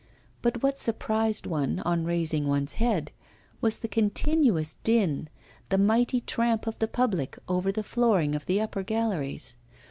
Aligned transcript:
But 0.41 0.63
what 0.63 0.79
surprised 0.79 1.45
one, 1.45 1.77
on 1.81 2.05
raising 2.05 2.47
one's 2.47 2.73
head, 2.81 3.11
was 3.61 3.77
the 3.77 3.87
continuous 3.87 4.75
din, 4.83 5.29
the 5.69 5.77
mighty 5.77 6.21
tramp 6.21 6.65
of 6.65 6.79
the 6.79 6.87
public 6.87 7.37
over 7.47 7.71
the 7.71 7.83
flooring 7.83 8.33
of 8.33 8.47
the 8.47 8.59
upper 8.59 8.81
galleries. 8.81 9.57